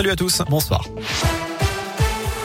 salut 0.00 0.12
à 0.12 0.16
tous. 0.16 0.40
Bonsoir. 0.48 0.82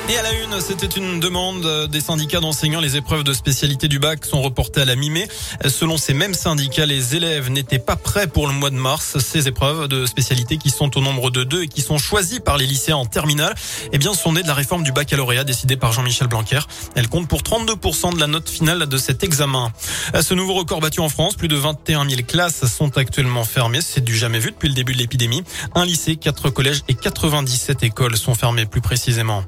Et 0.07 0.17
à 0.17 0.21
la 0.21 0.33
une, 0.33 0.61
c'était 0.61 0.85
une 0.85 1.19
demande 1.19 1.87
des 1.87 1.99
syndicats 1.99 2.39
d'enseignants. 2.39 2.79
Les 2.79 2.95
épreuves 2.95 3.23
de 3.23 3.33
spécialité 3.33 3.87
du 3.87 3.97
bac 3.97 4.23
sont 4.23 4.39
reportées 4.39 4.81
à 4.81 4.85
la 4.85 4.95
mi-mai. 4.95 5.27
Selon 5.67 5.97
ces 5.97 6.13
mêmes 6.13 6.35
syndicats, 6.35 6.85
les 6.85 7.15
élèves 7.15 7.49
n'étaient 7.49 7.79
pas 7.79 7.95
prêts 7.95 8.27
pour 8.27 8.47
le 8.47 8.53
mois 8.53 8.69
de 8.69 8.75
mars. 8.75 9.17
Ces 9.17 9.47
épreuves 9.47 9.87
de 9.87 10.05
spécialité 10.05 10.57
qui 10.57 10.69
sont 10.69 10.95
au 10.95 11.01
nombre 11.01 11.31
de 11.31 11.43
deux 11.43 11.63
et 11.63 11.67
qui 11.67 11.81
sont 11.81 11.97
choisies 11.97 12.39
par 12.39 12.57
les 12.57 12.67
lycéens 12.67 12.97
en 12.97 13.07
terminale, 13.07 13.55
eh 13.93 13.97
bien, 13.97 14.13
sont 14.13 14.33
nées 14.33 14.43
de 14.43 14.47
la 14.47 14.53
réforme 14.53 14.83
du 14.83 14.91
baccalauréat 14.91 15.43
décidée 15.43 15.75
par 15.75 15.91
Jean-Michel 15.91 16.27
Blanquer. 16.27 16.59
Elle 16.93 17.09
compte 17.09 17.27
pour 17.27 17.41
32% 17.41 18.13
de 18.13 18.19
la 18.19 18.27
note 18.27 18.47
finale 18.47 18.85
de 18.85 18.97
cet 18.97 19.23
examen. 19.23 19.71
À 20.13 20.21
ce 20.21 20.35
nouveau 20.35 20.53
record 20.53 20.81
battu 20.81 20.99
en 20.99 21.09
France, 21.09 21.33
plus 21.33 21.47
de 21.47 21.55
21 21.55 22.07
000 22.07 22.21
classes 22.27 22.67
sont 22.67 22.95
actuellement 22.99 23.43
fermées. 23.43 23.81
C'est 23.81 24.03
du 24.03 24.15
jamais 24.15 24.39
vu 24.39 24.51
depuis 24.51 24.69
le 24.69 24.75
début 24.75 24.93
de 24.93 24.99
l'épidémie. 24.99 25.43
Un 25.73 25.83
lycée, 25.83 26.15
quatre 26.15 26.51
collèges 26.51 26.83
et 26.87 26.93
97 26.93 27.81
écoles 27.81 28.17
sont 28.17 28.35
fermées 28.35 28.67
plus 28.67 28.81
précisément. 28.81 29.43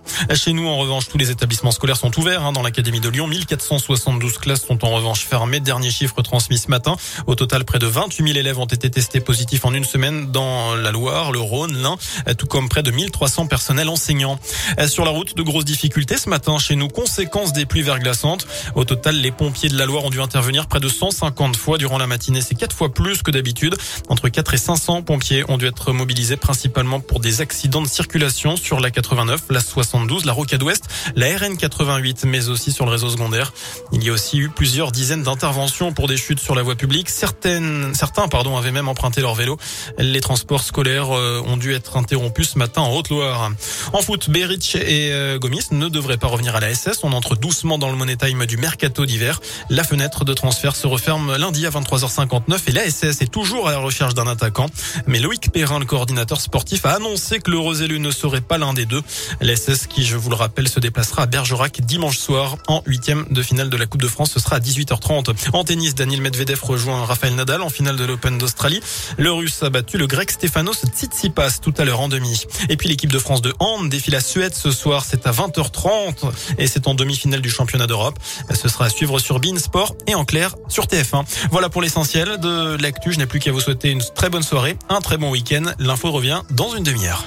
Chez 0.48 0.54
nous, 0.54 0.70
en 0.70 0.78
revanche, 0.78 1.10
tous 1.10 1.18
les 1.18 1.30
établissements 1.30 1.72
scolaires 1.72 1.98
sont 1.98 2.18
ouverts. 2.18 2.42
Hein, 2.42 2.54
dans 2.54 2.62
l'Académie 2.62 3.02
de 3.02 3.10
Lyon, 3.10 3.28
1472 3.28 4.38
classes 4.38 4.66
sont 4.66 4.86
en 4.86 4.92
revanche 4.92 5.26
fermées. 5.26 5.60
Dernier 5.60 5.92
chiffre 5.92 6.22
transmis 6.22 6.58
ce 6.58 6.70
matin. 6.70 6.96
Au 7.26 7.36
total, 7.36 7.66
près 7.66 7.80
de 7.80 7.86
28 7.86 8.24
000 8.24 8.38
élèves 8.38 8.58
ont 8.58 8.66
été 8.66 8.90
testés 8.90 9.20
positifs 9.20 9.66
en 9.66 9.74
une 9.74 9.84
semaine 9.84 10.32
dans 10.32 10.74
la 10.74 10.92
Loire, 10.92 11.34
le 11.34 11.40
Rhône, 11.40 11.76
l'Ain, 11.76 11.98
tout 12.38 12.46
comme 12.46 12.70
près 12.70 12.82
de 12.82 12.92
1300 12.92 13.48
personnels 13.48 13.90
enseignants. 13.90 14.40
Sur 14.88 15.04
la 15.04 15.12
route, 15.12 15.36
de 15.36 15.42
grosses 15.42 15.66
difficultés 15.66 16.16
ce 16.16 16.30
matin 16.30 16.58
chez 16.60 16.78
nous, 16.78 16.88
conséquence 16.88 17.52
des 17.52 17.66
pluies 17.66 17.82
verglaçantes. 17.82 18.48
Au 18.76 18.86
total, 18.86 19.18
les 19.18 19.32
pompiers 19.32 19.68
de 19.68 19.78
la 19.78 19.86
Loire 19.86 20.06
ont 20.06 20.10
dû 20.10 20.22
intervenir 20.22 20.68
près 20.68 20.80
de 20.80 20.88
150 20.88 21.58
fois 21.58 21.78
durant 21.78 21.98
la 21.98 22.08
matinée. 22.08 22.40
C'est 22.40 22.56
quatre 22.56 22.74
fois 22.74 22.88
plus 22.88 23.22
que 23.22 23.32
d'habitude. 23.32 23.76
Entre 24.08 24.30
4 24.30 24.54
et 24.54 24.58
500 24.58 25.02
pompiers 25.02 25.44
ont 25.50 25.58
dû 25.58 25.68
être 25.68 25.92
mobilisés 25.92 26.38
principalement 26.38 27.02
pour 27.02 27.20
des 27.20 27.42
accidents 27.42 27.82
de 27.82 27.90
circulation 27.90 28.56
sur 28.56 28.80
la 28.80 28.92
89, 28.92 29.42
la 29.50 29.60
72, 29.60 30.24
la 30.24 30.37
Rocade 30.38 30.62
Ouest, 30.62 30.86
la 31.16 31.36
RN 31.36 31.58
88, 31.58 32.26
mais 32.26 32.48
aussi 32.50 32.72
sur 32.72 32.86
le 32.86 32.92
réseau 32.92 33.10
secondaire. 33.10 33.54
Il 33.92 34.04
y 34.04 34.10
a 34.10 34.14
aussi 34.14 34.38
eu 34.38 34.50
plusieurs 34.50 34.92
dizaines 34.92 35.24
d'interventions 35.24 35.94
pour 35.94 36.08
des 36.08 36.16
chutes 36.16 36.40
sur 36.40 36.56
la 36.56 36.64
voie 36.64 36.76
publique. 36.76 37.10
Certaines, 37.10 37.94
certains, 37.94 38.28
pardon, 38.28 38.56
avaient 38.56 38.72
même 38.72 38.88
emprunté 38.88 39.22
leur 39.22 39.36
vélo. 39.36 39.58
Les 39.98 40.22
transports 40.22 40.64
scolaires 40.64 41.16
euh, 41.16 41.42
ont 41.48 41.58
dû 41.58 41.74
être 41.74 41.98
interrompus 41.98 42.52
ce 42.52 42.58
matin 42.58 42.82
en 42.82 42.96
Haute-Loire. 42.96 43.52
En 43.94 44.02
foot, 44.02 44.30
Berich 44.30 44.76
et 44.76 45.12
euh, 45.12 45.40
Gomis 45.40 45.66
ne 45.72 45.90
devraient 45.90 46.18
pas 46.18 46.28
revenir 46.28 46.56
à 46.56 46.60
la 46.60 46.74
SS. 46.74 47.00
On 47.04 47.14
entre 47.14 47.36
doucement 47.36 47.78
dans 47.78 47.90
le 47.90 47.96
money 47.96 48.16
time 48.16 48.46
du 48.46 48.58
mercato 48.58 49.06
d'hiver. 49.06 49.40
La 49.70 49.84
fenêtre 49.84 50.24
de 50.24 50.34
transfert 50.34 50.76
se 50.76 50.88
referme 50.88 51.36
lundi 51.36 51.66
à 51.66 51.72
23h59 51.72 52.60
et 52.68 52.72
la 52.72 52.90
SS 52.90 53.22
est 53.22 53.32
toujours 53.32 53.68
à 53.68 53.72
la 53.72 53.80
recherche 53.80 54.14
d'un 54.14 54.28
attaquant. 54.28 54.68
Mais 55.08 55.20
Loïc 55.20 55.52
Perrin, 55.52 55.80
le 55.80 55.86
coordinateur 55.86 56.42
sportif, 56.42 56.86
a 56.86 56.92
annoncé 56.92 57.40
que 57.40 57.50
le 57.50 57.58
Rosélu 57.58 58.00
ne 58.00 58.12
serait 58.12 58.42
pas 58.42 58.58
l'un 58.58 58.74
des 58.74 58.86
deux. 58.86 59.02
La 59.42 59.56
qui, 59.90 60.06
je 60.06 60.18
vous 60.28 60.32
le 60.32 60.36
rappelle, 60.36 60.68
se 60.68 60.82
déplacera 60.82 61.22
à 61.22 61.26
Bergerac 61.26 61.80
dimanche 61.80 62.18
soir 62.18 62.58
en 62.68 62.84
huitième 62.86 63.26
de 63.32 63.42
finale 63.42 63.70
de 63.70 63.78
la 63.78 63.86
Coupe 63.86 64.02
de 64.02 64.10
France. 64.10 64.32
Ce 64.34 64.42
sera 64.42 64.58
à 64.58 64.60
18h30. 64.60 65.34
En 65.54 65.64
tennis, 65.64 65.96
Daniel 65.96 66.20
Medvedev 66.20 66.60
rejoint 66.62 67.06
Rafael 67.06 67.34
Nadal 67.34 67.62
en 67.62 67.70
finale 67.70 67.96
de 67.96 68.04
l'Open 68.04 68.38
d'Australie. 68.38 68.82
Le 69.18 69.32
Russe 69.32 69.64
a 69.64 69.70
battu 69.70 69.98
le 69.98 70.06
Grec 70.06 70.30
Stefanos 70.30 70.84
Tsitsipas 70.86 71.60
tout 71.62 71.74
à 71.78 71.86
l'heure 71.86 72.02
en 72.02 72.10
demi. 72.10 72.44
Et 72.68 72.76
puis 72.76 72.90
l'équipe 72.90 73.10
de 73.10 73.20
France 73.20 73.42
de 73.42 73.54
hand 73.60 73.88
défile 73.88 74.18
à 74.18 74.20
Suède 74.20 74.54
ce 74.54 74.70
soir. 74.70 75.06
C'est 75.08 75.26
à 75.28 75.32
20h30 75.32 76.30
et 76.58 76.68
c'est 76.68 76.90
en 76.90 76.94
demi-finale 76.94 77.40
du 77.40 77.50
championnat 77.50 77.88
d'Europe. 77.88 78.20
Ce 78.54 78.68
sera 78.68 78.88
à 78.88 78.90
suivre 78.90 79.20
sur 79.20 79.40
Bein 79.40 79.58
Sport 79.58 79.96
et 80.08 80.16
en 80.16 80.26
clair 80.26 80.56
sur 80.68 80.88
TF1. 80.88 81.24
Voilà 81.52 81.70
pour 81.70 81.82
l'essentiel 81.82 82.38
de 82.42 82.76
l'actu. 82.82 83.14
Je 83.14 83.20
n'ai 83.20 83.28
plus 83.28 83.40
qu'à 83.40 83.54
vous 83.54 83.62
souhaiter 83.62 83.92
une 83.92 84.04
très 84.14 84.30
bonne 84.30 84.44
soirée, 84.44 84.78
un 84.90 85.00
très 85.00 85.16
bon 85.16 85.32
week-end. 85.32 85.72
L'info 85.80 86.12
revient 86.12 86.42
dans 86.50 86.76
une 86.76 86.84
demi-heure. 86.84 87.24